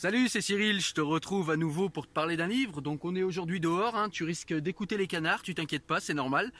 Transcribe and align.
Salut, 0.00 0.28
c'est 0.28 0.42
Cyril, 0.42 0.80
je 0.80 0.94
te 0.94 1.00
retrouve 1.00 1.50
à 1.50 1.56
nouveau 1.56 1.88
pour 1.88 2.06
te 2.06 2.12
parler 2.12 2.36
d'un 2.36 2.46
livre. 2.46 2.80
Donc 2.80 3.04
on 3.04 3.16
est 3.16 3.24
aujourd'hui 3.24 3.58
dehors, 3.58 3.96
hein. 3.96 4.08
tu 4.08 4.22
risques 4.22 4.54
d'écouter 4.54 4.96
les 4.96 5.08
canards, 5.08 5.42
tu 5.42 5.56
t'inquiètes 5.56 5.84
pas, 5.84 5.98
c'est 5.98 6.14
normal. 6.14 6.52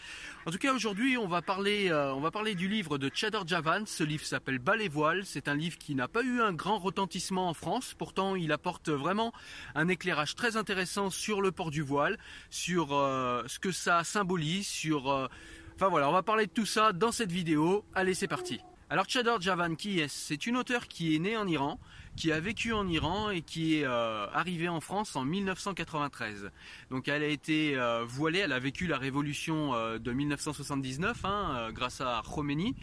En 0.45 0.51
tout 0.51 0.59
cas 0.59 0.75
aujourd'hui 0.75 1.17
on 1.17 1.29
va 1.29 1.41
parler, 1.41 1.89
euh, 1.89 2.13
on 2.15 2.21
va 2.21 2.33
parler 2.33 2.57
du 2.57 2.67
livre 2.67 2.99
de 2.99 3.09
Chador 3.15 3.47
Javan. 3.47 3.87
Ce 3.87 4.03
livre 4.03 4.25
s'appelle 4.25 4.59
Bas 4.59 4.75
les 4.75 4.89
voiles. 4.89 5.25
C'est 5.25 5.47
un 5.47 5.55
livre 5.55 5.79
qui 5.79 5.95
n'a 5.95 6.09
pas 6.09 6.25
eu 6.25 6.41
un 6.41 6.53
grand 6.53 6.81
retentissement 6.81 7.49
en 7.49 7.55
France. 7.55 7.95
Pourtant 7.97 8.35
il 8.35 8.51
apporte 8.51 8.89
vraiment 8.89 9.33
un 9.77 9.87
éclairage 9.87 10.35
très 10.35 10.57
intéressant 10.57 11.09
sur 11.09 11.41
le 11.41 11.53
port 11.53 11.71
du 11.71 11.83
voile, 11.83 12.19
sur 12.51 12.93
euh, 12.93 13.45
ce 13.47 13.61
que 13.61 13.71
ça 13.71 14.03
symbolise, 14.03 14.67
sur... 14.67 15.13
Euh, 15.13 15.29
enfin 15.77 15.87
voilà, 15.87 16.09
on 16.09 16.13
va 16.13 16.25
parler 16.25 16.47
de 16.47 16.53
tout 16.53 16.67
ça 16.67 16.93
dans 16.93 17.13
cette 17.13 17.31
vidéo. 17.31 17.85
Allez 17.95 18.15
c'est 18.15 18.27
parti. 18.27 18.59
Alors 18.91 19.05
Chador 19.07 19.39
Javan, 19.39 19.75
qui 19.77 20.01
est 20.01 20.09
C'est 20.09 20.47
une 20.47 20.57
auteure 20.57 20.89
qui 20.89 21.15
est 21.15 21.19
née 21.19 21.37
en 21.37 21.47
Iran, 21.47 21.79
qui 22.17 22.33
a 22.33 22.41
vécu 22.41 22.73
en 22.73 22.89
Iran 22.89 23.29
et 23.29 23.43
qui 23.43 23.75
est 23.75 23.85
euh, 23.85 24.27
arrivée 24.33 24.71
en 24.71 24.81
France 24.81 25.15
en 25.15 25.27
1993. 25.27 26.51
Donc 26.89 27.07
elle 27.07 27.23
a 27.23 27.27
été 27.27 27.77
euh, 27.77 28.07
voilée, 28.07 28.39
elle 28.39 28.53
a 28.53 28.59
vécu 28.59 28.87
la 28.87 28.97
révolution 28.97 29.75
euh, 29.75 29.99
de 29.99 30.11
1979 30.11 31.23
hein, 31.27 31.69
grâce 31.73 32.01
à 32.01 32.23
Khomeini. 32.25 32.77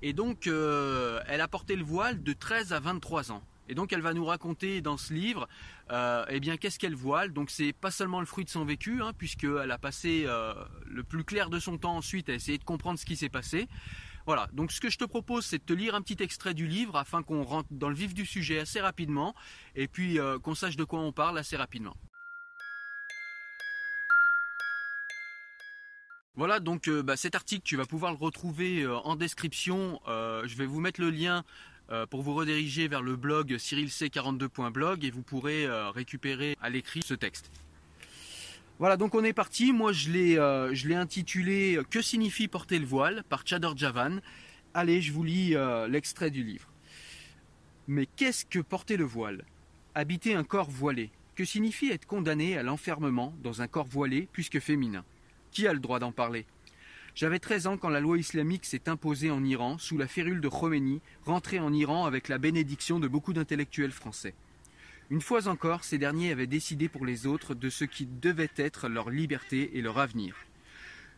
Et 0.00 0.14
donc 0.14 0.46
elle 0.46 1.40
a 1.42 1.48
porté 1.48 1.76
le 1.76 1.84
voile 1.84 2.22
de 2.22 2.32
13 2.32 2.72
à 2.72 2.80
23 2.80 3.30
ans. 3.30 3.42
Et 3.68 3.74
donc 3.74 3.92
elle 3.92 4.00
va 4.00 4.14
nous 4.14 4.24
raconter 4.24 4.80
dans 4.80 4.96
ce 4.96 5.12
livre, 5.12 5.48
eh 5.90 6.40
bien 6.40 6.56
qu'est-ce 6.56 6.78
qu'elle 6.78 6.96
voile. 6.96 7.34
Donc 7.34 7.50
c'est 7.50 7.74
pas 7.74 7.90
seulement 7.90 8.20
le 8.20 8.26
fruit 8.26 8.44
de 8.46 8.50
son 8.50 8.64
vécu, 8.64 9.02
hein, 9.02 9.12
puisqu'elle 9.16 9.70
a 9.70 9.78
passé 9.78 10.26
le 10.86 11.04
plus 11.04 11.22
clair 11.22 11.50
de 11.50 11.60
son 11.60 11.78
temps 11.78 11.96
ensuite 11.96 12.30
à 12.30 12.32
essayer 12.32 12.58
de 12.58 12.64
comprendre 12.64 12.98
ce 12.98 13.04
qui 13.04 13.16
s'est 13.16 13.28
passé. 13.28 13.68
Voilà, 14.26 14.48
donc 14.52 14.70
ce 14.70 14.80
que 14.80 14.88
je 14.88 14.98
te 14.98 15.04
propose, 15.04 15.44
c'est 15.44 15.58
de 15.58 15.64
te 15.64 15.72
lire 15.72 15.94
un 15.94 16.02
petit 16.02 16.22
extrait 16.22 16.54
du 16.54 16.66
livre 16.66 16.96
afin 16.96 17.22
qu'on 17.22 17.42
rentre 17.42 17.68
dans 17.72 17.88
le 17.88 17.94
vif 17.94 18.14
du 18.14 18.24
sujet 18.24 18.60
assez 18.60 18.80
rapidement 18.80 19.34
et 19.74 19.88
puis 19.88 20.18
euh, 20.18 20.38
qu'on 20.38 20.54
sache 20.54 20.76
de 20.76 20.84
quoi 20.84 21.00
on 21.00 21.12
parle 21.12 21.38
assez 21.38 21.56
rapidement. 21.56 21.96
Voilà, 26.34 26.60
donc 26.60 26.88
euh, 26.88 27.02
bah, 27.02 27.16
cet 27.16 27.34
article, 27.34 27.62
tu 27.64 27.76
vas 27.76 27.84
pouvoir 27.84 28.12
le 28.12 28.18
retrouver 28.18 28.82
euh, 28.82 28.96
en 28.98 29.16
description. 29.16 30.00
je 30.06 30.54
vais 30.56 30.66
vous 30.66 30.80
mettre 30.80 31.00
le 31.00 31.10
lien 31.10 31.44
pour 32.08 32.22
vous 32.22 32.32
rediriger 32.34 32.88
vers 32.88 33.02
le 33.02 33.16
blog 33.16 33.52
cyrilc42.blog 33.52 35.04
et 35.04 35.10
vous 35.10 35.22
pourrez 35.22 35.66
récupérer 35.90 36.56
à 36.62 36.70
l'écrit 36.70 37.02
ce 37.02 37.12
texte. 37.12 37.50
Voilà, 38.82 38.96
donc 38.96 39.14
on 39.14 39.22
est 39.22 39.32
parti. 39.32 39.72
Moi, 39.72 39.92
je 39.92 40.10
l'ai, 40.10 40.36
euh, 40.38 40.74
intitulé 40.96 41.78
Que 41.88 42.02
signifie 42.02 42.48
porter 42.48 42.80
le 42.80 42.84
voile 42.84 43.22
par 43.28 43.46
Chador 43.46 43.78
Javan. 43.78 44.18
Allez, 44.74 45.00
je 45.00 45.12
vous 45.12 45.22
lis 45.22 45.54
euh, 45.54 45.86
l'extrait 45.86 46.32
du 46.32 46.42
livre. 46.42 46.66
Mais 47.86 48.06
qu'est-ce 48.06 48.44
que 48.44 48.58
porter 48.58 48.96
le 48.96 49.04
voile? 49.04 49.44
Habiter 49.94 50.34
un 50.34 50.42
corps 50.42 50.68
voilé. 50.68 51.12
Que 51.36 51.44
signifie 51.44 51.92
être 51.92 52.06
condamné 52.06 52.58
à 52.58 52.64
l'enfermement 52.64 53.32
dans 53.44 53.62
un 53.62 53.68
corps 53.68 53.86
voilé 53.86 54.28
puisque 54.32 54.58
féminin? 54.58 55.04
Qui 55.52 55.68
a 55.68 55.72
le 55.72 55.78
droit 55.78 56.00
d'en 56.00 56.10
parler? 56.10 56.44
J'avais 57.14 57.38
13 57.38 57.68
ans 57.68 57.76
quand 57.76 57.88
la 57.88 58.00
loi 58.00 58.18
islamique 58.18 58.64
s'est 58.64 58.88
imposée 58.88 59.30
en 59.30 59.44
Iran 59.44 59.78
sous 59.78 59.96
la 59.96 60.08
férule 60.08 60.40
de 60.40 60.48
Khomeini, 60.48 61.00
rentré 61.24 61.60
en 61.60 61.72
Iran 61.72 62.04
avec 62.04 62.26
la 62.26 62.38
bénédiction 62.38 62.98
de 62.98 63.06
beaucoup 63.06 63.32
d'intellectuels 63.32 63.92
français. 63.92 64.34
Une 65.12 65.20
fois 65.20 65.46
encore, 65.46 65.84
ces 65.84 65.98
derniers 65.98 66.32
avaient 66.32 66.46
décidé 66.46 66.88
pour 66.88 67.04
les 67.04 67.26
autres 67.26 67.54
de 67.54 67.68
ce 67.68 67.84
qui 67.84 68.06
devait 68.06 68.48
être 68.56 68.88
leur 68.88 69.10
liberté 69.10 69.76
et 69.76 69.82
leur 69.82 69.98
avenir. 69.98 70.34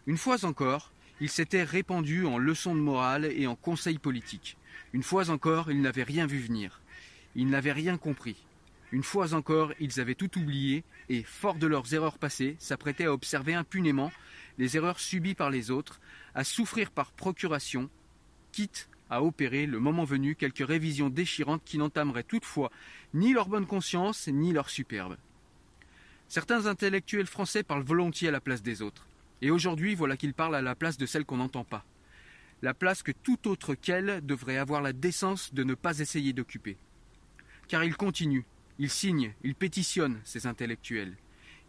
Une 0.09 0.17
fois 0.17 0.45
encore, 0.45 0.91
ils 1.21 1.29
s'étaient 1.29 1.63
répandus 1.63 2.27
en 2.27 2.37
leçons 2.37 2.75
de 2.75 2.81
morale 2.81 3.25
et 3.25 3.47
en 3.47 3.55
conseils 3.55 4.01
politiques. 4.01 4.57
Une 4.95 5.05
fois 5.05 5.31
encore, 5.31 5.71
ils 5.71 5.81
n'avaient 5.81 6.03
rien 6.03 6.27
vu 6.27 6.41
venir. 6.41 6.81
Ils 7.37 7.49
n'avaient 7.49 7.71
rien 7.71 7.97
compris. 7.97 8.45
Une 8.91 9.05
fois 9.05 9.33
encore, 9.33 9.73
ils 9.79 10.01
avaient 10.01 10.17
tout 10.17 10.41
oublié 10.41 10.83
et, 11.09 11.23
forts 11.23 11.55
de 11.55 11.69
leurs 11.69 11.95
erreurs 11.95 12.19
passées, 12.19 12.57
s'apprêtaient 12.59 13.05
à 13.05 13.13
observer 13.13 13.55
impunément 13.55 14.11
les 14.59 14.77
erreurs 14.77 14.99
subies 14.99 15.37
par 15.37 15.51
les 15.51 15.71
autres, 15.71 16.01
à 16.35 16.43
souffrir 16.43 16.91
par 16.91 17.13
procuration, 17.13 17.89
quitte 18.51 18.89
à 19.15 19.23
opérer, 19.23 19.67
le 19.67 19.79
moment 19.79 20.03
venu, 20.03 20.35
quelques 20.35 20.67
révisions 20.67 21.09
déchirantes 21.09 21.63
qui 21.65 21.79
n'entameraient 21.79 22.25
toutefois 22.25 22.73
ni 23.15 23.33
leur 23.33 23.49
bonne 23.49 23.67
conscience 23.67 24.27
ni 24.27 24.53
leur 24.53 24.69
superbe. 24.69 25.17
Certains 26.27 26.67
intellectuels 26.67 27.29
français 27.29 27.63
parlent 27.63 27.85
volontiers 27.85 28.29
à 28.29 28.33
la 28.33 28.41
place 28.41 28.63
des 28.63 28.83
autres. 28.83 29.07
Et 29.41 29.53
aujourd'hui, 29.53 29.95
voilà 29.95 30.17
qu'ils 30.17 30.35
parlent 30.35 30.57
à 30.57 30.63
la 30.63 30.75
place 30.75 30.99
de 30.99 31.07
celle 31.07 31.25
qu'on 31.25 31.37
n'entend 31.37 31.63
pas. 31.63 31.85
La 32.61 32.75
place 32.75 33.05
que 33.05 33.13
tout 33.13 33.47
autre 33.47 33.77
qu'elle 33.77 34.21
devrait 34.27 34.57
avoir 34.57 34.83
la 34.83 34.93
décence 34.93 35.55
de 35.55 35.63
ne 35.63 35.75
pas 35.75 36.01
essayer 36.01 36.33
d'occuper. 36.33 36.77
Car 37.69 37.85
ils 37.85 37.97
continuent, 37.97 38.47
ils 38.81 38.91
signent, 38.91 39.33
ils 39.45 39.55
pétitionnent, 39.55 40.21
ces 40.25 40.49
intellectuels. 40.49 41.17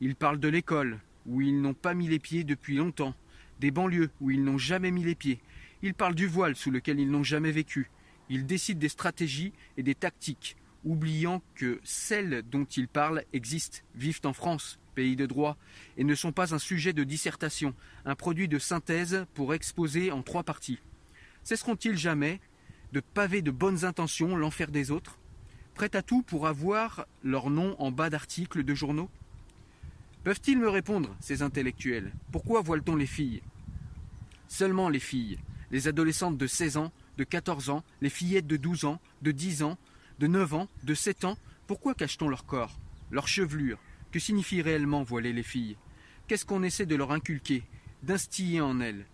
Ils 0.02 0.16
parlent 0.16 0.40
de 0.40 0.48
l'école, 0.48 1.00
où 1.28 1.42
ils 1.42 1.62
n'ont 1.62 1.76
pas 1.76 1.94
mis 1.94 2.08
les 2.08 2.20
pieds 2.20 2.44
depuis 2.44 2.76
longtemps, 2.76 3.14
des 3.60 3.70
banlieues, 3.70 4.10
où 4.20 4.32
ils 4.32 4.44
n'ont 4.44 4.58
jamais 4.58 4.90
mis 4.90 5.04
les 5.04 5.16
pieds, 5.16 5.42
ils 5.86 5.94
parlent 5.94 6.16
du 6.16 6.28
voile 6.28 6.56
sous 6.56 6.72
lequel 6.72 7.00
ils 7.00 7.10
n'ont 7.10 7.24
jamais 7.24 7.52
vécu. 7.52 7.92
Ils 8.30 8.48
décident 8.48 8.80
des 8.80 8.90
stratégies 8.90 9.54
et 9.78 9.84
des 9.84 9.94
tactiques, 9.94 10.58
oubliant 10.84 11.44
que 11.54 11.80
celles 11.84 12.42
dont 12.42 12.66
ils 12.66 12.88
parlent 12.88 13.24
existent, 13.34 13.80
vivent 13.94 14.22
en 14.24 14.34
France, 14.34 14.80
pays 14.96 15.16
de 15.16 15.28
droit, 15.28 15.58
et 15.98 16.04
ne 16.04 16.16
sont 16.16 16.32
pas 16.32 16.56
un 16.56 16.60
sujet 16.60 16.92
de 16.92 17.04
dissertation, 17.04 17.76
un 18.04 18.16
produit 18.16 18.48
de 18.48 18.58
synthèse 18.58 19.28
pour 19.36 19.54
exposer 19.54 20.12
en 20.12 20.24
trois 20.24 20.44
parties. 20.44 20.80
Cesseront-ils 21.44 21.98
jamais 21.98 22.40
de 22.92 23.00
paver 23.00 23.44
de 23.44 23.52
bonnes 23.52 23.86
intentions 23.86 24.36
l'enfer 24.36 24.72
des 24.72 24.90
autres, 24.90 25.20
prêts 25.76 25.96
à 25.96 26.02
tout 26.02 26.24
pour 26.24 26.48
avoir 26.48 27.06
leur 27.24 27.52
nom 27.52 27.76
en 27.80 27.92
bas 27.92 28.10
d'articles 28.10 28.64
de 28.64 28.74
journaux? 28.74 29.10
Peuvent-ils 30.24 30.58
me 30.58 30.70
répondre, 30.70 31.16
ces 31.20 31.44
intellectuels? 31.44 32.12
Pourquoi 32.32 32.62
voile-t-on 32.62 32.96
les 32.96 33.06
filles? 33.06 33.44
Seulement 34.48 34.90
les 34.90 35.00
filles, 35.00 35.38
les 35.76 35.90
adolescentes 35.90 36.38
de 36.38 36.48
16 36.48 36.78
ans, 36.78 36.94
de 37.18 37.26
14 37.26 37.70
ans, 37.70 37.84
les 38.00 38.10
fillettes 38.10 38.48
de 38.48 38.56
12 38.56 38.86
ans, 38.86 39.02
de 39.22 39.32
10 39.32 39.62
ans, 39.64 39.78
de 40.20 40.28
9 40.28 40.54
ans, 40.54 40.70
de 40.86 40.94
7 40.94 41.26
ans, 41.26 41.38
pourquoi 41.68 41.94
cache-t-on 41.94 42.30
leur 42.30 42.46
corps, 42.46 42.80
leur 43.12 43.28
chevelure? 43.28 43.78
Que 44.14 44.18
signifie 44.18 44.62
réellement 44.62 45.04
voiler 45.04 45.34
les 45.34 45.44
filles? 45.44 45.76
Qu'est-ce 46.28 46.46
qu'on 46.46 46.64
essaie 46.64 46.86
de 46.86 46.96
leur 46.96 47.12
inculquer, 47.12 47.62
d'instiller 48.04 48.62
en 48.62 48.80
elles? 48.80 49.06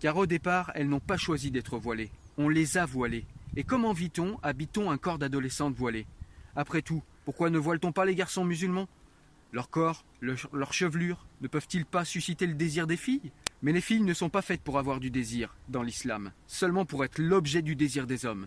Car 0.00 0.16
au 0.16 0.26
départ, 0.26 0.72
elles 0.74 0.88
n'ont 0.88 0.98
pas 0.98 1.18
choisi 1.18 1.52
d'être 1.52 1.78
voilées, 1.78 2.10
on 2.36 2.48
les 2.48 2.76
a 2.76 2.84
voilées. 2.84 3.24
Et 3.54 3.62
comment 3.62 3.92
vit-on, 3.92 4.40
habite-t-on 4.42 4.90
un 4.90 4.98
corps 4.98 5.20
d'adolescente 5.20 5.76
voilée 5.76 6.08
Après 6.56 6.82
tout, 6.82 7.04
pourquoi 7.24 7.50
ne 7.50 7.58
voile-t-on 7.58 7.92
pas 7.92 8.04
les 8.04 8.16
garçons 8.16 8.44
musulmans? 8.44 8.88
Leur 9.52 9.70
corps, 9.70 10.04
leur 10.20 10.72
chevelure, 10.72 11.28
ne 11.42 11.46
peuvent-ils 11.46 11.86
pas 11.86 12.04
susciter 12.04 12.48
le 12.48 12.54
désir 12.54 12.88
des 12.88 12.96
filles? 12.96 13.30
Mais 13.64 13.72
les 13.72 13.80
filles 13.80 14.02
ne 14.02 14.12
sont 14.12 14.28
pas 14.28 14.42
faites 14.42 14.60
pour 14.60 14.78
avoir 14.78 15.00
du 15.00 15.10
désir 15.10 15.56
dans 15.70 15.82
l'islam, 15.82 16.32
seulement 16.46 16.84
pour 16.84 17.02
être 17.02 17.18
l'objet 17.18 17.62
du 17.62 17.74
désir 17.74 18.06
des 18.06 18.26
hommes. 18.26 18.46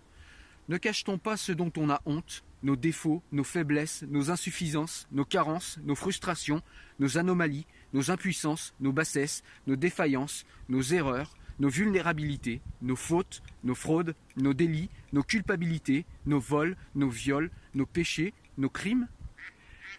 Ne 0.70 0.78
cache-t-on 0.78 1.18
pas 1.18 1.38
ce 1.38 1.52
dont 1.52 1.74
on 1.76 1.90
a 1.90 2.04
honte, 2.06 2.44
nos 2.62 2.76
défauts, 2.76 3.24
nos 3.32 3.44
faiblesses, 3.44 4.06
nos 4.10 4.30
insuffisances, 4.30 5.08
nos 5.12 5.26
carences, 5.26 5.80
nos 5.84 5.96
frustrations, 5.96 6.62
nos 7.00 7.18
anomalies, 7.18 7.66
nos 7.94 8.12
impuissances, 8.12 8.76
nos 8.80 8.92
bassesses, 8.92 9.44
nos 9.66 9.76
défaillances, 9.76 10.46
nos 10.70 10.84
erreurs, 10.84 11.36
nos 11.58 11.70
vulnérabilités, 11.70 12.62
nos 12.84 12.96
fautes, 12.96 13.42
nos 13.64 13.74
fraudes, 13.74 14.14
nos 14.36 14.54
délits, 14.54 14.92
nos 15.14 15.24
culpabilités, 15.24 16.06
nos 16.28 16.40
vols, 16.40 16.78
nos 16.94 17.10
viols, 17.10 17.50
nos 17.74 17.88
péchés, 17.88 18.36
nos 18.60 18.70
crimes? 18.70 19.08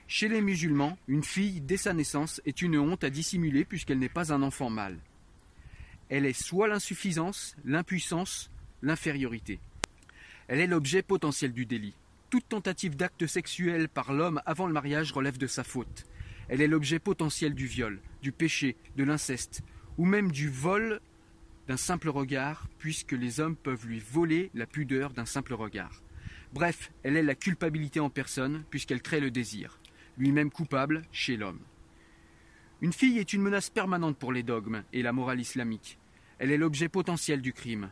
Chez 0.07 0.29
les 0.29 0.43
musulmans, 0.43 0.97
une 1.09 1.25
fille, 1.25 1.61
dès 1.61 1.77
sa 1.77 1.93
naissance, 1.93 2.41
est 2.47 2.63
une 2.63 2.79
honte 2.79 3.03
à 3.03 3.11
dissimuler 3.11 3.65
puisqu'elle 3.65 3.99
n'est 3.99 4.09
pas 4.09 4.33
un 4.33 4.43
enfant 4.43 4.71
mâle 4.71 4.99
elle 6.09 6.27
est 6.27 6.33
soit 6.33 6.69
l'insuffisance, 6.69 7.57
l'impuissance, 7.65 8.51
l'infériorité. 8.83 9.61
Elle 10.49 10.61
est 10.61 10.67
l'objet 10.67 11.03
potentiel 11.03 11.53
du 11.53 11.67
délit. 11.67 11.95
Toute 12.31 12.49
tentative 12.49 12.97
d'acte 12.97 13.27
sexuel 13.27 13.89
par 13.89 14.13
l'homme 14.13 14.43
avant 14.47 14.67
le 14.67 14.73
mariage 14.73 15.13
relève 15.13 15.39
de 15.39 15.47
sa 15.47 15.65
faute. 15.65 16.07
Elle 16.49 16.63
est 16.63 16.69
l'objet 16.69 16.99
potentiel 16.99 17.55
du 17.55 17.67
viol, 17.67 18.01
du 18.23 18.33
péché, 18.33 18.77
de 18.97 19.05
l'inceste, 19.05 19.63
ou 19.99 20.07
même 20.07 20.31
du 20.31 20.49
vol 20.49 21.01
d'un 21.67 21.77
simple 21.77 22.09
regard, 22.09 22.67
puisque 22.79 23.13
les 23.13 23.41
hommes 23.41 23.57
peuvent 23.57 23.87
lui 23.87 24.01
voler 24.01 24.51
la 24.55 24.67
pudeur 24.67 25.13
d'un 25.13 25.27
simple 25.27 25.53
regard. 25.53 26.03
Bref, 26.55 26.91
elle 27.03 27.17
est 27.17 27.23
la 27.23 27.35
culpabilité 27.35 28.01
en 28.01 28.09
personne, 28.09 28.65
puisqu'elle 28.71 29.03
crée 29.03 29.21
le 29.21 29.31
désir, 29.31 29.79
lui-même 30.17 30.51
coupable 30.51 31.03
chez 31.13 31.37
l'homme. 31.37 31.61
Une 32.81 32.93
fille 32.93 33.19
est 33.19 33.33
une 33.33 33.43
menace 33.43 33.71
permanente 33.71 34.17
pour 34.17 34.33
les 34.33 34.43
dogmes 34.43 34.85
et 34.93 35.03
la 35.03 35.13
morale 35.13 35.41
islamique. 35.41 35.98
Elle 36.39 36.53
est 36.53 36.57
l'objet 36.57 36.89
potentiel 36.89 37.43
du 37.43 37.53
crime. 37.53 37.91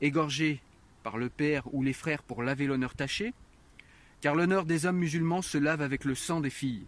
Égorgée 0.00 0.60
par 1.02 1.16
le 1.16 1.28
père 1.28 1.62
ou 1.74 1.82
les 1.82 1.92
frères 1.92 2.22
pour 2.22 2.42
laver 2.42 2.66
l'honneur 2.66 2.94
taché, 2.94 3.32
car 4.20 4.34
l'honneur 4.34 4.64
des 4.64 4.86
hommes 4.86 4.98
musulmans 4.98 5.42
se 5.42 5.58
lave 5.58 5.82
avec 5.82 6.04
le 6.04 6.14
sang 6.14 6.40
des 6.40 6.50
filles. 6.50 6.86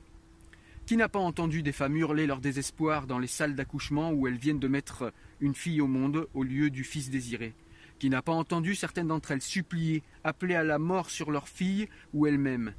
Qui 0.87 0.97
n'a 0.97 1.09
pas 1.09 1.19
entendu 1.19 1.63
des 1.63 1.73
femmes 1.73 1.97
hurler 1.97 2.27
leur 2.27 2.41
désespoir 2.41 3.07
dans 3.07 3.19
les 3.19 3.27
salles 3.27 3.55
d'accouchement 3.55 4.13
où 4.13 4.27
elles 4.27 4.37
viennent 4.37 4.61
de 4.61 4.69
mettre 4.69 5.13
une 5.41 5.55
fille 5.55 5.81
au 5.81 5.87
monde 5.87 6.29
au 6.35 6.43
lieu 6.43 6.71
du 6.71 6.85
fils 6.85 7.09
désiré? 7.09 7.55
Qui 7.99 8.11
n'a 8.11 8.23
pas 8.23 8.33
entendu 8.33 8.75
certaines 8.75 9.07
d'entre 9.07 9.31
elles 9.31 9.41
supplier, 9.41 10.03
appeler 10.23 10.55
à 10.55 10.63
la 10.63 10.79
mort 10.79 11.09
sur 11.09 11.31
leur 11.31 11.49
fille 11.49 11.89
ou 12.13 12.27
elles-mêmes? 12.27 12.75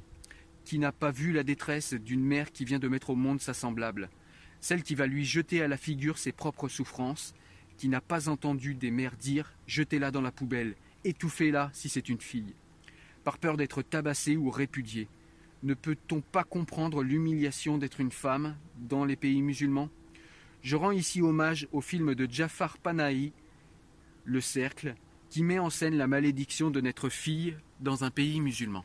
Qui 0.64 0.78
n'a 0.78 0.92
pas 0.92 1.10
vu 1.10 1.32
la 1.32 1.42
détresse 1.42 1.94
d'une 1.94 2.24
mère 2.24 2.52
qui 2.52 2.64
vient 2.64 2.78
de 2.78 2.88
mettre 2.88 3.10
au 3.10 3.16
monde 3.16 3.40
sa 3.40 3.54
semblable, 3.54 4.08
celle 4.60 4.82
qui 4.82 4.94
va 4.94 5.06
lui 5.06 5.24
jeter 5.24 5.62
à 5.62 5.68
la 5.68 5.76
figure 5.76 6.18
ses 6.18 6.32
propres 6.32 6.68
souffrances, 6.68 7.34
qui 7.76 7.88
n'a 7.88 8.00
pas 8.00 8.28
entendu 8.28 8.74
des 8.74 8.90
mères 8.90 9.16
dire 9.16 9.52
jetez-la 9.66 10.10
dans 10.10 10.22
la 10.22 10.32
poubelle, 10.32 10.74
étouffez-la 11.04 11.70
si 11.72 11.88
c'est 11.88 12.08
une 12.08 12.20
fille, 12.20 12.54
par 13.24 13.38
peur 13.38 13.56
d'être 13.56 13.82
tabassée 13.82 14.36
ou 14.36 14.50
répudiée. 14.50 15.08
Ne 15.62 15.74
peut-on 15.74 16.20
pas 16.20 16.44
comprendre 16.44 17.02
l'humiliation 17.02 17.78
d'être 17.78 18.00
une 18.00 18.12
femme 18.12 18.56
dans 18.76 19.04
les 19.04 19.16
pays 19.16 19.42
musulmans? 19.42 19.88
Je 20.62 20.76
rends 20.76 20.90
ici 20.90 21.22
hommage 21.22 21.68
au 21.72 21.80
film 21.80 22.14
de 22.14 22.26
Jafar 22.30 22.78
Panahi, 22.78 23.32
Le 24.24 24.40
Cercle, 24.40 24.94
qui 25.30 25.42
met 25.42 25.58
en 25.58 25.70
scène 25.70 25.96
la 25.96 26.06
malédiction 26.06 26.70
de 26.70 26.80
n'être 26.80 27.08
fille 27.08 27.56
dans 27.80 28.04
un 28.04 28.10
pays 28.10 28.40
musulman. 28.40 28.84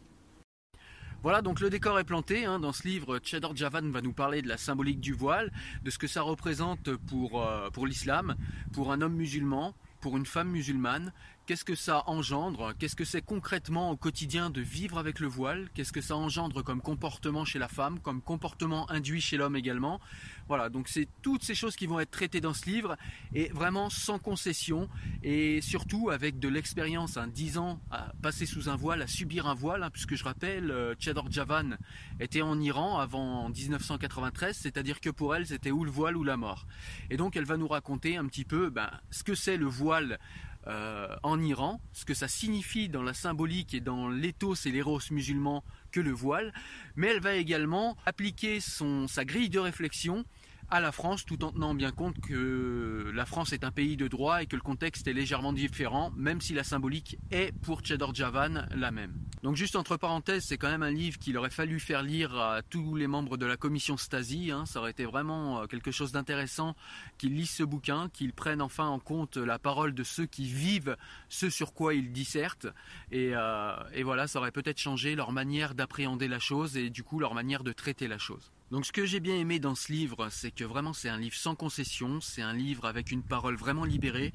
Voilà, 1.24 1.44
donc 1.44 1.60
le 1.60 1.70
décor 1.70 2.00
est 2.00 2.04
planté. 2.04 2.46
Hein. 2.46 2.60
Dans 2.60 2.72
ce 2.72 2.88
livre, 2.88 3.20
Cheddar 3.22 3.56
Javan 3.56 3.92
va 3.92 4.02
nous 4.02 4.12
parler 4.14 4.42
de 4.42 4.48
la 4.48 4.58
symbolique 4.58 5.00
du 5.00 5.14
voile, 5.14 5.52
de 5.84 5.92
ce 5.92 6.00
que 6.00 6.08
ça 6.08 6.24
représente 6.24 6.96
pour, 6.96 7.44
euh, 7.44 7.70
pour 7.70 7.86
l'islam, 7.86 8.36
pour 8.74 8.92
un 8.92 9.02
homme 9.02 9.14
musulman, 9.14 9.76
pour 10.00 10.18
une 10.18 10.26
femme 10.26 10.50
musulmane, 10.50 11.14
qu'est-ce 11.46 11.66
que 11.66 11.76
ça 11.76 12.04
engendre, 12.08 12.74
qu'est-ce 12.78 12.96
que 12.96 13.06
c'est 13.06 13.22
concrètement 13.22 13.92
au 13.92 13.98
quotidien 13.98 14.50
de 14.50 14.62
vivre 14.62 14.98
avec 14.98 15.20
le 15.20 15.28
voile, 15.28 15.70
qu'est-ce 15.74 15.92
que 15.92 16.02
ça 16.02 16.16
engendre 16.16 16.64
comme 16.64 16.82
comportement 16.82 17.46
chez 17.46 17.60
la 17.60 17.68
femme, 17.68 18.00
comme 18.00 18.22
comportement 18.22 18.90
induit 18.92 19.22
chez 19.22 19.38
l'homme 19.38 19.56
également? 19.56 20.00
Voilà, 20.48 20.70
donc 20.70 20.88
c'est 20.88 21.08
toutes 21.22 21.44
ces 21.44 21.56
choses 21.56 21.76
qui 21.76 21.88
vont 21.88 22.00
être 22.00 22.12
traitées 22.12 22.42
dans 22.42 22.54
ce 22.54 22.66
livre 22.66 22.98
et 23.34 23.50
vraiment 23.50 23.90
sans 23.90 24.20
concession 24.20 24.90
et 25.24 25.62
surtout 25.62 26.10
avec 26.10 26.40
de 26.40 26.48
l'expérience, 26.48 27.18
hein, 27.18 27.28
10 27.28 27.58
ans 27.58 27.80
à 27.90 28.12
passer 28.22 28.46
sous 28.46 28.70
un 28.70 28.76
voile, 28.76 29.02
à 29.02 29.08
subir 29.08 29.48
un 29.48 29.56
voile, 29.56 29.84
hein, 29.84 29.90
puisque 29.92 30.16
je 30.16 30.24
rappelle, 30.24 30.72
euh, 30.72 30.94
Chador 31.00 31.32
Javan 31.32 31.78
était 32.20 32.42
en 32.42 32.60
Iran 32.60 33.00
avant 33.00 33.50
1993, 33.50 34.58
c'est-à-dire 34.58 35.00
que 35.00 35.10
pour 35.10 35.36
elle 35.36 35.48
c'était 35.48 35.72
ou 35.72 35.86
le 35.86 35.92
voile 35.92 36.18
ou 36.18 36.24
la 36.24 36.38
mort. 36.38 36.66
Et 37.10 37.18
donc 37.18 37.36
elle 37.36 37.46
va 37.46 37.58
nous 37.58 37.68
raconter 37.68 38.18
un 38.18 38.26
petit 38.26 38.46
peu 38.46 38.70
ben, 38.70 38.90
ce 39.10 39.24
que 39.24 39.36
c'est 39.36 39.58
le 39.58 39.68
voile 39.68 40.20
euh, 40.68 41.16
en 41.24 41.42
Iran, 41.42 41.82
ce 41.92 42.06
que 42.06 42.14
ça 42.14 42.28
signifie 42.28 42.90
dans 42.90 43.02
la 43.02 43.14
symbolique 43.14 43.74
et 43.74 43.80
dans 43.80 44.10
l'éthos 44.10 44.66
et 44.66 44.72
l'éros 44.72 45.00
musulman 45.10 45.64
que 45.92 46.00
le 46.00 46.12
voile, 46.12 46.54
mais 46.96 47.08
elle 47.08 47.20
va 47.20 47.34
également 47.34 47.98
appliquer 48.06 48.60
sa 48.60 49.26
grille 49.26 49.50
de 49.50 49.60
réflexion 49.60 50.24
à 50.72 50.80
la 50.80 50.94
France 50.94 51.26
tout 51.26 51.44
en 51.44 51.52
tenant 51.52 51.76
bien 51.76 51.92
compte 51.92 52.20
que 52.22 53.12
la 53.14 53.26
France 53.26 53.52
est 53.52 53.66
un 53.66 53.72
pays 53.72 53.98
de 53.98 54.08
droit 54.08 54.42
et 54.42 54.46
que 54.46 54.56
le 54.56 54.62
contexte 54.62 55.06
est 55.06 55.14
légèrement 55.14 55.52
différent, 55.52 56.12
même 56.16 56.40
si 56.40 56.54
la 56.54 56.64
symbolique 56.64 57.18
est 57.30 57.52
pour 57.60 57.86
Chedor 57.86 58.16
Javan 58.16 58.66
la 58.74 58.90
même. 58.90 59.14
Donc 59.44 59.58
juste 59.58 59.76
entre 59.76 59.98
parenthèses, 59.98 60.46
c'est 60.46 60.58
quand 60.58 60.70
même 60.70 60.84
un 60.84 60.92
livre 60.92 61.20
qu'il 61.20 61.38
aurait 61.38 61.50
fallu 61.50 61.80
faire 61.82 62.04
lire 62.04 62.40
à 62.40 62.62
tous 62.62 62.96
les 62.96 63.08
membres 63.08 63.36
de 63.36 63.46
la 63.46 63.58
commission 63.58 63.98
Stasi. 63.98 64.50
Hein. 64.52 64.66
Ça 64.66 64.80
aurait 64.80 64.92
été 64.92 65.04
vraiment 65.04 65.62
euh, 65.62 65.66
quelque 65.66 65.92
chose 65.92 66.14
d'intéressant 66.14 66.76
qu'ils 67.18 67.36
lisent 67.36 67.52
ce 67.52 67.64
bouquin, 67.64 68.08
qu'ils 68.14 68.34
prennent 68.34 68.62
enfin 68.62 68.88
en 68.88 69.00
compte 69.00 69.36
la 69.36 69.60
parole 69.60 69.94
de 69.94 70.04
ceux 70.04 70.26
qui 70.26 70.46
vivent 70.46 70.96
ce 71.28 71.50
sur 71.50 71.74
quoi 71.74 71.96
ils 71.96 72.14
dissertent. 72.14 72.68
Et, 73.12 73.32
euh, 73.34 73.76
et 73.94 74.04
voilà, 74.04 74.28
ça 74.28 74.40
aurait 74.40 74.52
peut-être 74.52 74.80
changé 74.80 75.16
leur 75.16 75.34
manière 75.34 75.76
d'appréhender 75.76 76.30
la 76.30 76.40
chose 76.40 76.78
et 76.78 76.90
du 76.90 77.04
coup 77.04 77.20
leur 77.20 77.34
manière 77.34 77.66
de 77.66 77.74
traiter 77.74 78.08
la 78.08 78.18
chose. 78.18 78.52
Donc 78.72 78.86
ce 78.86 78.94
que 78.94 79.06
j'ai 79.06 79.20
bien 79.20 79.36
aimé 79.36 79.60
dans 79.60 79.76
ce 79.76 79.92
livre, 79.92 80.30
c'est 80.30 80.50
que 80.50 80.64
vraiment 80.64 80.94
c'est 80.94 81.10
un 81.10 81.18
livre 81.18 81.36
sans 81.36 81.56
concession, 81.56 82.22
c'est 82.22 82.42
un 82.42 82.54
livre 82.54 82.86
avec 82.86 83.12
une 83.12 83.22
parole 83.22 83.58
vraiment 83.58 83.84
libérée. 83.84 84.32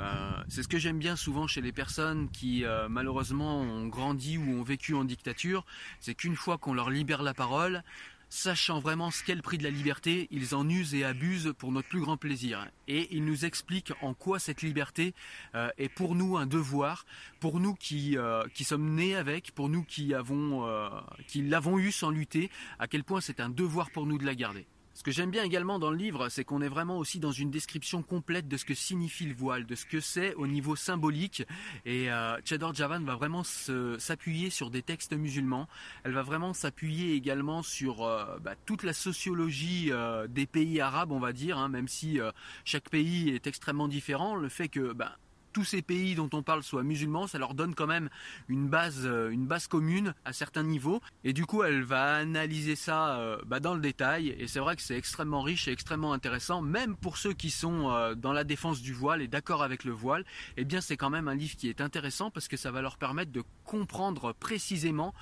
Euh, 0.00 0.32
c'est 0.48 0.64
ce 0.64 0.68
que 0.68 0.76
j'aime 0.76 0.98
bien 0.98 1.14
souvent 1.14 1.46
chez 1.46 1.60
les 1.60 1.70
personnes 1.70 2.28
qui 2.30 2.64
euh, 2.64 2.88
malheureusement 2.88 3.60
ont 3.60 3.86
grandi 3.86 4.38
ou 4.38 4.58
ont 4.58 4.64
vécu 4.64 4.94
en 4.94 5.04
dictature, 5.04 5.64
c'est 6.00 6.16
qu'une 6.16 6.34
fois 6.34 6.58
qu'on 6.58 6.74
leur 6.74 6.90
libère 6.90 7.22
la 7.22 7.32
parole, 7.32 7.84
sachant 8.28 8.80
vraiment 8.80 9.10
ce 9.10 9.22
qu'est 9.22 9.34
le 9.34 9.42
prix 9.42 9.58
de 9.58 9.62
la 9.62 9.70
liberté, 9.70 10.28
ils 10.30 10.54
en 10.54 10.68
usent 10.68 10.94
et 10.94 11.04
abusent 11.04 11.54
pour 11.58 11.72
notre 11.72 11.88
plus 11.88 12.00
grand 12.00 12.16
plaisir. 12.16 12.66
Et 12.88 13.08
ils 13.14 13.24
nous 13.24 13.44
expliquent 13.44 13.92
en 14.02 14.14
quoi 14.14 14.38
cette 14.38 14.62
liberté 14.62 15.14
euh, 15.54 15.70
est 15.78 15.88
pour 15.88 16.14
nous 16.14 16.36
un 16.36 16.46
devoir, 16.46 17.06
pour 17.40 17.60
nous 17.60 17.74
qui, 17.74 18.16
euh, 18.16 18.44
qui 18.54 18.64
sommes 18.64 18.94
nés 18.94 19.14
avec, 19.14 19.52
pour 19.52 19.68
nous 19.68 19.84
qui 19.84 20.14
avons 20.14 20.66
euh, 20.66 20.88
qui 21.28 21.42
l'avons 21.42 21.78
eu 21.78 21.92
sans 21.92 22.10
lutter, 22.10 22.50
à 22.78 22.86
quel 22.86 23.04
point 23.04 23.20
c'est 23.20 23.40
un 23.40 23.48
devoir 23.48 23.90
pour 23.90 24.06
nous 24.06 24.18
de 24.18 24.26
la 24.26 24.34
garder. 24.34 24.66
Ce 24.96 25.02
que 25.02 25.10
j'aime 25.10 25.30
bien 25.30 25.44
également 25.44 25.78
dans 25.78 25.90
le 25.90 25.96
livre, 25.98 26.30
c'est 26.30 26.42
qu'on 26.42 26.62
est 26.62 26.70
vraiment 26.70 26.96
aussi 26.96 27.18
dans 27.18 27.30
une 27.30 27.50
description 27.50 28.02
complète 28.02 28.48
de 28.48 28.56
ce 28.56 28.64
que 28.64 28.72
signifie 28.72 29.26
le 29.26 29.34
voile, 29.34 29.66
de 29.66 29.74
ce 29.74 29.84
que 29.84 30.00
c'est 30.00 30.34
au 30.36 30.46
niveau 30.46 30.74
symbolique. 30.74 31.42
Et 31.84 32.10
euh, 32.10 32.38
Chedor 32.46 32.72
Javan 32.72 33.04
va 33.04 33.14
vraiment 33.14 33.42
s'appuyer 33.44 34.48
sur 34.48 34.70
des 34.70 34.80
textes 34.80 35.12
musulmans. 35.12 35.68
Elle 36.04 36.12
va 36.12 36.22
vraiment 36.22 36.54
s'appuyer 36.54 37.12
également 37.12 37.62
sur 37.62 38.04
euh, 38.04 38.38
bah, 38.38 38.54
toute 38.64 38.84
la 38.84 38.94
sociologie 38.94 39.88
euh, 39.90 40.28
des 40.28 40.46
pays 40.46 40.80
arabes, 40.80 41.12
on 41.12 41.20
va 41.20 41.34
dire, 41.34 41.58
hein, 41.58 41.68
même 41.68 41.88
si 41.88 42.18
chaque 42.64 42.88
pays 42.88 43.28
est 43.28 43.46
extrêmement 43.46 43.88
différent. 43.88 44.34
Le 44.34 44.48
fait 44.48 44.68
que 44.68 44.94
bah, 44.94 45.18
tous 45.56 45.64
ces 45.64 45.80
pays 45.80 46.14
dont 46.14 46.28
on 46.34 46.42
parle 46.42 46.62
soient 46.62 46.82
musulmans, 46.82 47.26
ça 47.26 47.38
leur 47.38 47.54
donne 47.54 47.74
quand 47.74 47.86
même 47.86 48.10
une 48.48 48.68
base, 48.68 49.06
euh, 49.06 49.30
une 49.30 49.46
base 49.46 49.68
commune 49.68 50.12
à 50.26 50.34
certains 50.34 50.64
niveaux. 50.64 51.00
Et 51.24 51.32
du 51.32 51.46
coup, 51.46 51.62
elle 51.62 51.82
va 51.82 52.16
analyser 52.16 52.76
ça 52.76 53.16
euh, 53.16 53.38
bah, 53.46 53.58
dans 53.58 53.72
le 53.72 53.80
détail. 53.80 54.36
Et 54.38 54.48
c'est 54.48 54.58
vrai 54.58 54.76
que 54.76 54.82
c'est 54.82 54.98
extrêmement 54.98 55.40
riche 55.40 55.66
et 55.66 55.72
extrêmement 55.72 56.12
intéressant, 56.12 56.60
même 56.60 56.94
pour 56.94 57.16
ceux 57.16 57.32
qui 57.32 57.48
sont 57.48 57.90
euh, 57.90 58.14
dans 58.14 58.34
la 58.34 58.44
défense 58.44 58.82
du 58.82 58.92
voile 58.92 59.22
et 59.22 59.28
d'accord 59.28 59.62
avec 59.62 59.84
le 59.84 59.92
voile. 59.92 60.26
Eh 60.58 60.66
bien, 60.66 60.82
c'est 60.82 60.98
quand 60.98 61.08
même 61.08 61.26
un 61.26 61.34
livre 61.34 61.56
qui 61.56 61.70
est 61.70 61.80
intéressant 61.80 62.30
parce 62.30 62.48
que 62.48 62.58
ça 62.58 62.70
va 62.70 62.82
leur 62.82 62.98
permettre 62.98 63.32
de 63.32 63.42
comprendre 63.64 64.34
précisément 64.34 65.14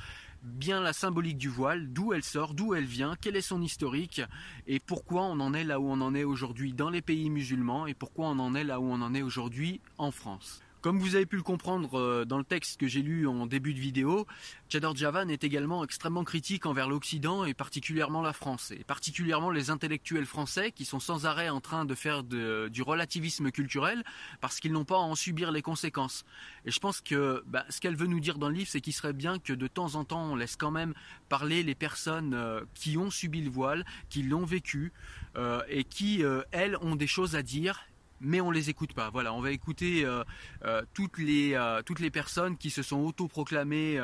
bien 0.44 0.80
la 0.80 0.92
symbolique 0.92 1.38
du 1.38 1.48
voile, 1.48 1.92
d'où 1.92 2.12
elle 2.12 2.22
sort, 2.22 2.54
d'où 2.54 2.74
elle 2.74 2.84
vient, 2.84 3.14
quel 3.20 3.36
est 3.36 3.40
son 3.40 3.62
historique 3.62 4.22
et 4.66 4.78
pourquoi 4.78 5.22
on 5.22 5.40
en 5.40 5.54
est 5.54 5.64
là 5.64 5.80
où 5.80 5.86
on 5.86 6.00
en 6.00 6.14
est 6.14 6.24
aujourd'hui 6.24 6.72
dans 6.72 6.90
les 6.90 7.02
pays 7.02 7.30
musulmans 7.30 7.86
et 7.86 7.94
pourquoi 7.94 8.26
on 8.26 8.38
en 8.38 8.54
est 8.54 8.64
là 8.64 8.80
où 8.80 8.84
on 8.84 9.02
en 9.02 9.14
est 9.14 9.22
aujourd'hui 9.22 9.80
en 9.98 10.10
France. 10.10 10.63
Comme 10.84 10.98
vous 10.98 11.14
avez 11.14 11.24
pu 11.24 11.36
le 11.36 11.42
comprendre 11.42 11.98
euh, 11.98 12.26
dans 12.26 12.36
le 12.36 12.44
texte 12.44 12.78
que 12.78 12.86
j'ai 12.86 13.00
lu 13.00 13.26
en 13.26 13.46
début 13.46 13.72
de 13.72 13.80
vidéo, 13.80 14.26
Chador 14.68 14.94
Javan 14.94 15.30
est 15.30 15.42
également 15.42 15.82
extrêmement 15.82 16.24
critique 16.24 16.66
envers 16.66 16.90
l'Occident 16.90 17.46
et 17.46 17.54
particulièrement 17.54 18.20
la 18.20 18.34
France, 18.34 18.70
et 18.70 18.84
particulièrement 18.84 19.48
les 19.48 19.70
intellectuels 19.70 20.26
français 20.26 20.72
qui 20.72 20.84
sont 20.84 21.00
sans 21.00 21.24
arrêt 21.24 21.48
en 21.48 21.62
train 21.62 21.86
de 21.86 21.94
faire 21.94 22.22
du 22.22 22.82
relativisme 22.82 23.50
culturel 23.50 24.04
parce 24.42 24.60
qu'ils 24.60 24.72
n'ont 24.72 24.84
pas 24.84 24.96
à 24.96 24.98
en 24.98 25.14
subir 25.14 25.52
les 25.52 25.62
conséquences. 25.62 26.26
Et 26.66 26.70
je 26.70 26.80
pense 26.80 27.00
que 27.00 27.42
bah, 27.46 27.64
ce 27.70 27.80
qu'elle 27.80 27.96
veut 27.96 28.06
nous 28.06 28.20
dire 28.20 28.36
dans 28.36 28.50
le 28.50 28.54
livre, 28.54 28.68
c'est 28.70 28.82
qu'il 28.82 28.92
serait 28.92 29.14
bien 29.14 29.38
que 29.38 29.54
de 29.54 29.66
temps 29.66 29.94
en 29.94 30.04
temps 30.04 30.32
on 30.32 30.36
laisse 30.36 30.56
quand 30.56 30.70
même 30.70 30.92
parler 31.30 31.62
les 31.62 31.74
personnes 31.74 32.34
euh, 32.34 32.60
qui 32.74 32.98
ont 32.98 33.08
subi 33.10 33.40
le 33.40 33.48
voile, 33.48 33.86
qui 34.10 34.22
l'ont 34.22 34.44
vécu 34.44 34.92
euh, 35.38 35.62
et 35.66 35.84
qui, 35.84 36.22
elles, 36.52 36.76
ont 36.82 36.94
des 36.94 37.06
choses 37.06 37.36
à 37.36 37.42
dire 37.42 37.86
mais 38.20 38.40
on 38.40 38.50
les 38.50 38.70
écoute 38.70 38.94
pas. 38.94 39.10
Voilà, 39.10 39.32
on 39.34 39.40
va 39.40 39.50
écouter 39.50 40.04
euh, 40.04 40.24
euh, 40.64 40.82
toutes 40.94 41.18
les 41.18 41.54
euh, 41.54 41.82
toutes 41.82 42.00
les 42.00 42.10
personnes 42.10 42.56
qui 42.56 42.70
se 42.70 42.82
sont 42.82 42.98
autoproclamées 42.98 44.00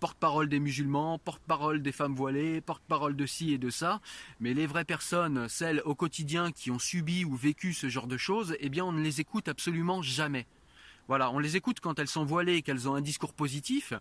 porte-parole 0.00 0.48
des 0.48 0.60
musulmans, 0.60 1.18
porte-parole 1.18 1.82
des 1.82 1.92
femmes 1.92 2.14
voilées, 2.14 2.60
porte-parole 2.60 3.16
de 3.16 3.26
ci 3.26 3.52
et 3.52 3.58
de 3.58 3.70
ça, 3.70 4.00
mais 4.40 4.54
les 4.54 4.66
vraies 4.66 4.84
personnes, 4.84 5.48
celles 5.48 5.82
au 5.84 5.94
quotidien 5.94 6.52
qui 6.52 6.70
ont 6.70 6.78
subi 6.78 7.24
ou 7.24 7.36
vécu 7.36 7.72
ce 7.72 7.88
genre 7.88 8.06
de 8.06 8.16
choses, 8.16 8.56
eh 8.60 8.68
bien 8.68 8.84
on 8.84 8.92
ne 8.92 9.02
les 9.02 9.20
écoute 9.20 9.48
absolument 9.48 10.02
jamais. 10.02 10.46
Voilà, 11.08 11.30
on 11.30 11.38
les 11.38 11.56
écoute 11.56 11.80
quand 11.80 11.98
elles 11.98 12.08
sont 12.08 12.24
voilées 12.24 12.56
et 12.56 12.62
qu'elles 12.62 12.88
ont 12.88 12.94
un 12.94 13.00
discours 13.00 13.34
positif, 13.34 13.92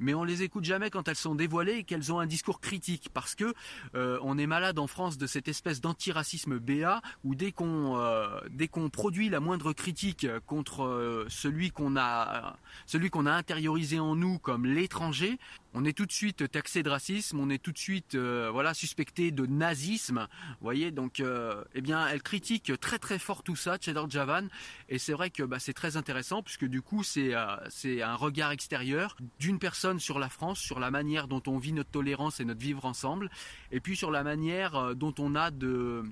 mais 0.00 0.14
on 0.14 0.24
les 0.24 0.42
écoute 0.42 0.64
jamais 0.64 0.90
quand 0.90 1.08
elles 1.08 1.16
sont 1.16 1.34
dévoilées 1.34 1.78
et 1.78 1.84
qu'elles 1.84 2.12
ont 2.12 2.18
un 2.18 2.26
discours 2.26 2.60
critique, 2.60 3.10
parce 3.14 3.34
que 3.34 3.54
euh, 3.94 4.18
on 4.22 4.38
est 4.38 4.46
malade 4.46 4.78
en 4.78 4.86
France 4.86 5.18
de 5.18 5.26
cette 5.26 5.48
espèce 5.48 5.80
d'antiracisme 5.80 6.58
BA 6.58 7.00
où 7.24 7.34
dès 7.34 7.52
qu'on 7.52 7.96
euh, 7.96 8.40
dès 8.50 8.68
qu'on 8.68 8.90
produit 8.90 9.28
la 9.28 9.40
moindre 9.40 9.72
critique 9.72 10.26
contre 10.46 10.84
euh, 10.84 11.26
celui 11.28 11.70
qu'on 11.70 11.96
a 11.96 12.56
celui 12.86 13.10
qu'on 13.10 13.26
a 13.26 13.32
intériorisé 13.32 14.00
en 14.00 14.16
nous 14.16 14.38
comme 14.38 14.66
l'étranger, 14.66 15.38
on 15.74 15.84
est 15.84 15.92
tout 15.92 16.06
de 16.06 16.12
suite 16.12 16.50
taxé 16.50 16.82
de 16.82 16.90
racisme, 16.90 17.38
on 17.40 17.50
est 17.50 17.62
tout 17.62 17.72
de 17.72 17.78
suite 17.78 18.14
euh, 18.14 18.48
voilà 18.52 18.74
suspecté 18.74 19.30
de 19.30 19.46
nazisme. 19.46 20.26
Voyez, 20.60 20.90
donc 20.90 21.20
euh, 21.20 21.62
eh 21.74 21.80
bien, 21.80 22.06
elle 22.06 22.22
critique 22.22 22.72
très 22.80 22.98
très 22.98 23.18
fort 23.18 23.42
tout 23.42 23.56
ça, 23.56 23.76
Cheddar 23.80 24.08
Javan, 24.08 24.48
et 24.88 24.98
c'est 24.98 25.12
vrai 25.12 25.30
que 25.30 25.42
bah, 25.42 25.58
c'est 25.58 25.74
très 25.74 25.96
intéressant 25.96 26.42
puisque 26.42 26.64
du 26.64 26.82
coup 26.82 27.02
c'est 27.02 27.34
euh, 27.34 27.56
c'est 27.68 28.02
un 28.02 28.14
regard 28.14 28.50
extérieur 28.52 29.16
d'une 29.38 29.58
personne 29.58 30.00
sur 30.00 30.18
la 30.18 30.28
France, 30.28 30.58
sur 30.58 30.80
la 30.80 30.90
manière 30.90 31.28
dont 31.28 31.42
on 31.46 31.58
vit 31.58 31.72
notre 31.72 31.90
tolérance 31.90 32.40
et 32.40 32.44
notre 32.44 32.60
vivre 32.60 32.84
ensemble, 32.84 33.30
et 33.70 33.80
puis 33.80 33.96
sur 33.96 34.10
la 34.10 34.22
manière 34.22 34.94
dont 34.94 35.14
on 35.18 35.34
a 35.34 35.50
de 35.50 36.04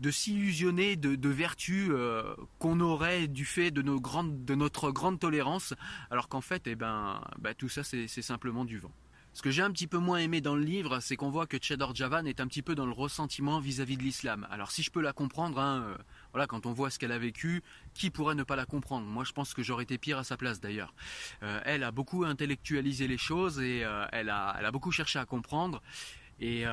de 0.00 0.10
s'illusionner 0.10 0.96
de, 0.96 1.28
vertus 1.28 1.88
euh, 1.90 2.34
qu'on 2.58 2.80
aurait 2.80 3.28
du 3.28 3.44
fait 3.44 3.70
de, 3.70 3.82
nos 3.82 4.00
grandes, 4.00 4.44
de 4.44 4.54
notre 4.54 4.90
grande 4.90 5.18
tolérance, 5.18 5.74
alors 6.10 6.28
qu'en 6.28 6.40
fait, 6.40 6.66
eh 6.66 6.74
ben, 6.74 7.20
bah, 7.38 7.54
tout 7.54 7.68
ça, 7.68 7.82
c'est 7.82 8.08
simplement 8.08 8.64
du 8.64 8.78
vent. 8.78 8.92
Ce 9.34 9.42
que 9.42 9.50
j'ai 9.50 9.62
un 9.62 9.72
petit 9.72 9.88
peu 9.88 9.98
moins 9.98 10.18
aimé 10.18 10.40
dans 10.40 10.54
le 10.54 10.62
livre, 10.62 11.00
c'est 11.00 11.16
qu'on 11.16 11.28
voit 11.28 11.48
que 11.48 11.56
Chedor 11.60 11.92
Javan 11.92 12.24
est 12.24 12.38
un 12.38 12.46
petit 12.46 12.62
peu 12.62 12.76
dans 12.76 12.86
le 12.86 12.92
ressentiment 12.92 13.58
vis-à-vis 13.58 13.96
de 13.96 14.02
l'islam. 14.04 14.46
Alors 14.48 14.70
si 14.70 14.84
je 14.84 14.92
peux 14.92 15.00
la 15.00 15.12
comprendre, 15.12 15.58
hein, 15.58 15.82
euh, 15.88 15.96
voilà, 16.32 16.46
quand 16.46 16.66
on 16.66 16.72
voit 16.72 16.88
ce 16.88 17.00
qu'elle 17.00 17.10
a 17.10 17.18
vécu, 17.18 17.60
qui 17.94 18.10
pourrait 18.10 18.36
ne 18.36 18.44
pas 18.44 18.54
la 18.54 18.64
comprendre? 18.64 19.08
Moi, 19.08 19.24
je 19.24 19.32
pense 19.32 19.52
que 19.52 19.64
j'aurais 19.64 19.82
été 19.82 19.98
pire 19.98 20.18
à 20.18 20.24
sa 20.24 20.36
place 20.36 20.60
d'ailleurs. 20.60 20.94
Euh, 21.42 21.60
elle 21.64 21.82
a 21.82 21.90
beaucoup 21.90 22.24
intellectualisé 22.24 23.08
les 23.08 23.18
choses 23.18 23.58
et 23.58 23.78
elle, 24.12 24.30
a, 24.30 24.54
elle 24.56 24.66
a 24.66 24.70
beaucoup 24.70 24.92
cherché 24.92 25.18
à 25.18 25.26
comprendre. 25.26 25.82
Et, 26.40 26.64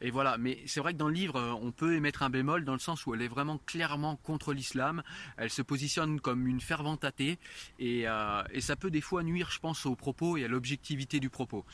et, 0.00 0.10
voilà, 0.10 0.36
mais 0.38 0.58
c'est 0.66 0.80
vrai 0.80 0.92
que 0.92 0.98
dans 0.98 1.08
le 1.08 1.14
livre, 1.14 1.58
on 1.62 1.72
peut 1.72 1.94
émettre 1.94 2.22
un 2.22 2.30
bémol 2.30 2.64
dans 2.64 2.72
le 2.72 2.78
sens 2.78 3.06
où 3.06 3.14
elle 3.14 3.22
est 3.22 3.28
vraiment 3.28 3.58
clairement 3.58 4.16
contre 4.16 4.52
l'islam. 4.52 5.02
Elle 5.36 5.50
se 5.50 5.62
positionne 5.62 6.20
comme 6.20 6.46
une 6.46 6.60
fervente 6.60 7.04
athée 7.04 7.38
et, 7.78 8.04
et, 8.52 8.60
ça 8.60 8.76
peut 8.76 8.90
des 8.90 9.00
fois 9.00 9.22
nuire, 9.22 9.50
je 9.50 9.58
pense, 9.58 9.86
au 9.86 9.96
propos 9.96 10.36
et 10.36 10.44
à 10.44 10.48
l'objectivité 10.48 11.20
du 11.20 11.30
propos. 11.30 11.64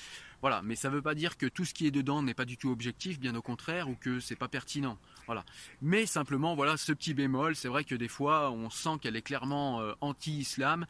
Voilà, 0.40 0.60
mais 0.62 0.76
ça 0.76 0.90
ne 0.90 0.94
veut 0.94 1.02
pas 1.02 1.14
dire 1.14 1.38
que 1.38 1.46
tout 1.46 1.64
ce 1.64 1.72
qui 1.72 1.86
est 1.86 1.90
dedans 1.90 2.22
n'est 2.22 2.34
pas 2.34 2.44
du 2.44 2.58
tout 2.58 2.70
objectif, 2.70 3.18
bien 3.18 3.34
au 3.34 3.40
contraire, 3.40 3.88
ou 3.88 3.94
que 3.94 4.20
c'est 4.20 4.36
pas 4.36 4.48
pertinent. 4.48 4.98
Voilà. 5.26 5.44
Mais 5.80 6.06
simplement, 6.06 6.54
voilà, 6.54 6.76
ce 6.76 6.92
petit 6.92 7.14
bémol, 7.14 7.56
c'est 7.56 7.68
vrai 7.68 7.84
que 7.84 7.94
des 7.94 8.08
fois, 8.08 8.50
on 8.50 8.70
sent 8.70 8.98
qu'elle 9.00 9.16
est 9.16 9.22
clairement 9.22 9.80
euh, 9.80 9.92
anti-islam. 10.00 10.86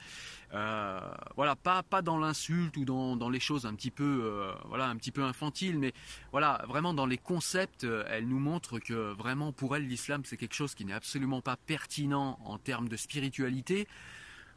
Euh, 0.53 1.01
voilà, 1.37 1.57
pas 1.57 1.83
pas 1.83 2.03
dans 2.03 2.19
l'insulte 2.19 2.77
ou 2.77 2.85
dans, 2.85 3.31
les 3.31 3.41
choses 3.41 3.67
un 3.67 3.75
petit 3.75 3.91
peu, 3.91 4.23
euh, 4.25 4.53
voilà, 4.67 4.87
un 4.87 4.97
petit 4.97 5.11
peu 5.11 5.23
infantiles, 5.23 5.79
mais 5.79 5.93
voilà, 6.31 6.65
vraiment 6.69 6.95
dans 6.95 7.07
les 7.07 7.19
concepts, 7.19 7.87
elle 8.09 8.29
nous 8.29 8.39
montre 8.39 8.79
que 8.79 9.13
vraiment 9.13 9.53
pour 9.53 9.75
elle, 9.75 9.87
l'islam, 9.89 10.23
c'est 10.25 10.37
quelque 10.37 10.55
chose 10.55 10.75
qui 10.75 10.85
n'est 10.85 10.93
absolument 10.93 11.41
pas 11.41 11.57
pertinent 11.57 12.39
en 12.45 12.59
termes 12.59 12.89
de 12.89 12.97
spiritualité. 12.97 13.89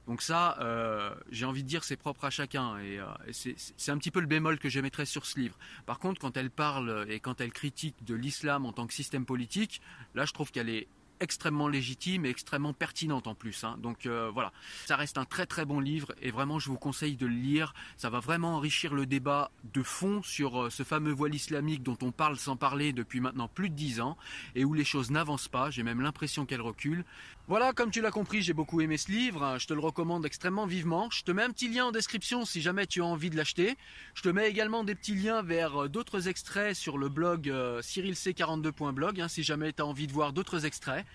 Donc 0.08 0.22
ça, 0.22 0.58
euh, 0.62 1.14
j'ai 1.32 1.46
envie 1.46 1.64
de 1.64 1.68
dire, 1.68 1.84
c'est 1.84 1.98
propre 1.98 2.24
à 2.26 2.30
chacun. 2.30 2.80
Et, 2.80 3.00
euh, 3.00 3.06
c'est 3.32 3.92
un 3.92 3.98
petit 3.98 4.12
peu 4.12 4.22
le 4.22 4.26
bémol 4.26 4.58
que 4.58 4.70
j'émettrais 4.70 5.06
sur 5.06 5.26
ce 5.26 5.40
livre. 5.40 5.58
Par 5.86 6.00
contre, 6.00 6.20
quand 6.22 6.38
elle 6.38 6.50
parle 6.50 7.06
et 7.10 7.20
quand 7.20 7.42
elle 7.42 7.52
critique 7.52 7.96
de 8.06 8.16
l'islam 8.16 8.66
en 8.66 8.72
tant 8.72 8.88
que 8.88 8.94
système 8.94 9.26
politique, 9.26 9.82
là, 10.16 10.26
je 10.26 10.32
trouve 10.32 10.52
qu'elle 10.52 10.70
est 10.70 10.88
extrêmement 11.20 11.68
légitime 11.68 12.26
et 12.26 12.30
extrêmement 12.30 12.74
pertinente 12.74 13.28
en 13.28 13.36
plus. 13.36 13.64
Hein. 13.64 13.78
Donc 13.82 14.06
euh, 14.06 14.30
voilà, 14.34 14.52
ça 14.86 14.96
reste 14.96 15.18
un 15.18 15.26
très 15.26 15.46
très 15.46 15.66
bon 15.66 15.80
livre 15.80 16.14
et 16.22 16.32
vraiment 16.32 16.60
je 16.60 16.70
vous 16.70 16.78
conseille 16.78 17.16
de 17.16 17.26
le 17.26 17.34
lire. 17.34 17.74
Ça 17.98 18.10
va 18.10 18.20
vraiment 18.20 18.56
enrichir 18.56 18.94
le 18.94 19.06
débat 19.06 19.52
de 19.74 19.84
fond 19.84 20.22
sur 20.24 20.64
euh, 20.64 20.70
ce 20.70 20.84
fameux 20.84 21.12
voile 21.12 21.36
islamique 21.36 21.84
dont 21.84 21.98
on 22.02 22.12
parle 22.12 22.38
sans 22.38 22.56
parler 22.56 22.94
depuis 22.94 23.20
maintenant 23.20 23.48
plus 23.48 23.70
de 23.70 23.76
dix 23.76 24.02
ans 24.02 24.18
et 24.56 24.66
où 24.66 24.74
les 24.74 24.86
choses 24.86 25.12
n'avancent 25.12 25.48
pas. 25.48 25.70
J'ai 25.72 25.84
même 25.84 26.02
l'impression 26.02 26.46
qu'elles 26.46 26.62
reculent. 26.62 27.06
Voilà, 27.48 27.72
comme 27.72 27.92
tu 27.92 28.02
l'as 28.02 28.12
compris, 28.12 28.42
j'ai 28.42 28.54
beaucoup 28.54 28.82
aimé 28.82 28.98
ce 28.98 29.10
livre. 29.10 29.58
Je 29.58 29.68
te 29.68 29.74
le 29.74 29.80
recommande 29.80 30.26
extrêmement 30.26 30.66
vivement. 30.66 31.10
Je 31.10 31.24
te 31.24 31.32
mets 31.32 31.44
un 31.44 31.52
petit 31.52 31.70
lien 31.70 31.86
en 31.86 31.92
description 31.92 32.44
si 32.44 32.62
jamais 32.62 32.86
tu 32.88 33.02
as 33.02 33.06
envie 33.06 33.30
de 33.30 33.38
l'acheter. 33.38 33.78
Je 34.16 34.22
te 34.22 34.30
mets 34.30 34.50
également 34.50 34.84
des 34.84 34.96
petits 34.96 35.16
liens 35.16 35.42
vers 35.42 35.84
euh, 35.84 35.90
d'autres 35.90 36.28
extraits 36.28 36.76
sur 36.76 36.98
le 36.98 37.10
blog 37.10 37.48
cyrilc42.blog 37.48 39.22
hein, 39.22 39.28
si 39.28 39.44
jamais 39.44 39.72
tu 39.72 39.82
as 39.82 39.86
envie 39.86 40.08
de 40.08 40.12
voir 40.12 40.34
d'autres 40.34 40.66
extraits. 40.66 41.06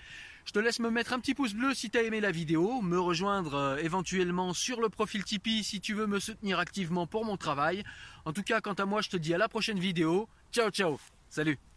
Je 0.45 0.53
te 0.53 0.59
laisse 0.59 0.81
me 0.81 0.91
mettre 0.91 1.13
un 1.13 1.21
petit 1.21 1.35
pouce 1.35 1.55
bleu 1.55 1.73
si 1.73 1.89
tu 1.89 1.99
as 1.99 2.03
aimé 2.03 2.21
la 2.21 2.33
vidéo, 2.33 2.83
me 2.83 2.99
rejoindre 2.99 3.55
euh, 3.55 3.77
éventuellement 3.77 4.53
sur 4.53 4.81
le 4.81 4.89
profil 4.89 5.23
Tipeee 5.23 5.63
si 5.63 5.81
tu 5.81 5.95
veux 5.95 6.07
me 6.07 6.19
soutenir 6.19 6.59
activement 6.59 7.07
pour 7.07 7.25
mon 7.25 7.37
travail. 7.37 7.85
En 8.25 8.33
tout 8.33 8.43
cas, 8.43 8.61
quant 8.61 8.75
à 8.75 8.85
moi, 8.85 9.03
je 9.03 9.11
te 9.11 9.17
dis 9.17 9.35
à 9.35 9.39
la 9.39 9.49
prochaine 9.49 9.79
vidéo. 9.79 10.29
Ciao 10.53 10.71
ciao 10.71 10.99
Salut 11.29 11.72